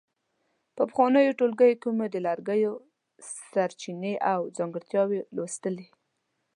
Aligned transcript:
په 0.75 0.83
پخوانیو 0.89 1.37
ټولګیو 1.39 1.79
کې 1.81 1.89
مو 1.97 2.05
د 2.13 2.15
لرګیو 2.27 2.73
سرچینې 3.53 4.13
او 4.31 4.39
ځانګړتیاوې 4.57 5.19
لوستلې. 5.35 5.87